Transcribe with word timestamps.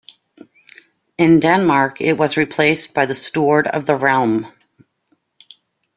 In 1.19 1.39
Denmark 1.39 2.01
it 2.01 2.13
was 2.17 2.35
replaced 2.35 2.95
by 2.95 3.05
the 3.05 3.13
Steward 3.13 3.67
of 3.67 3.85
the 3.85 3.95
Realm. 3.95 4.51